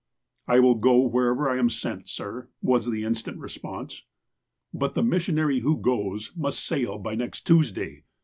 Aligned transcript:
''I 0.47 0.59
will 0.61 0.73
go 0.73 0.99
wherever 1.01 1.47
I 1.47 1.57
am 1.59 1.69
sent, 1.69 2.09
sir," 2.09 2.49
was 2.59 2.89
the 2.89 3.03
instant 3.03 3.37
response." 3.37 4.01
But 4.73 4.95
the 4.95 5.03
missionary 5.03 5.59
who 5.59 5.77
goes 5.77 6.31
must 6.35 6.65
sail 6.65 6.97
by 6.97 7.13
next 7.13 7.45
Tues 7.45 7.71
day. 7.71 8.05